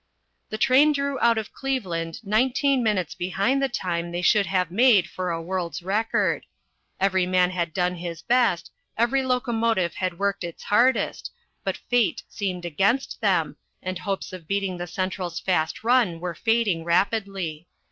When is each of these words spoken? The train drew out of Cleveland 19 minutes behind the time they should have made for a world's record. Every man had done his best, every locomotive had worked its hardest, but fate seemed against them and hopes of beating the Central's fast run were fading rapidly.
The 0.49 0.57
train 0.57 0.93
drew 0.93 1.19
out 1.19 1.37
of 1.37 1.53
Cleveland 1.53 2.21
19 2.23 2.81
minutes 2.81 3.13
behind 3.13 3.61
the 3.61 3.69
time 3.69 4.11
they 4.11 4.23
should 4.23 4.47
have 4.47 4.71
made 4.71 5.07
for 5.07 5.29
a 5.29 5.39
world's 5.39 5.83
record. 5.83 6.47
Every 6.99 7.27
man 7.27 7.51
had 7.51 7.71
done 7.71 7.93
his 7.97 8.23
best, 8.23 8.71
every 8.97 9.21
locomotive 9.21 9.93
had 9.93 10.17
worked 10.17 10.43
its 10.43 10.63
hardest, 10.63 11.31
but 11.63 11.77
fate 11.77 12.23
seemed 12.27 12.65
against 12.65 13.21
them 13.21 13.57
and 13.83 13.99
hopes 13.99 14.33
of 14.33 14.47
beating 14.47 14.77
the 14.79 14.87
Central's 14.87 15.39
fast 15.39 15.83
run 15.83 16.19
were 16.19 16.33
fading 16.33 16.83
rapidly. 16.83 17.67